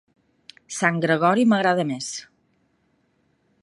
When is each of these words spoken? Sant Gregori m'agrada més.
Sant 0.77 0.97
Gregori 1.03 1.45
m'agrada 1.53 1.87
més. 1.93 2.11